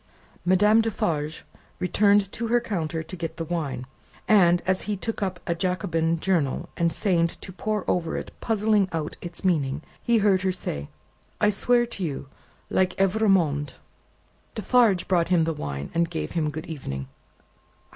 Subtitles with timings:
[0.43, 1.45] Madame Defarge
[1.77, 3.85] returned to her counter to get the wine,
[4.27, 8.89] and, as he took up a Jacobin journal and feigned to pore over it puzzling
[8.93, 10.89] out its meaning, he heard her say,
[11.39, 12.29] "I swear to you,
[12.67, 13.73] like Evrémonde!"
[14.55, 17.07] Defarge brought him the wine, and gave him Good Evening.